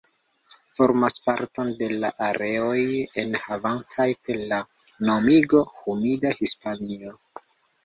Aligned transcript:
Formas 0.77 1.17
parton 1.25 1.67
de 1.81 1.89
la 2.03 2.09
areoj 2.29 2.79
enhavantaj 3.25 4.09
per 4.25 4.41
la 4.55 4.61
nomigo 5.11 5.63
"humida 5.85 6.35
Hispanio". 6.43 7.17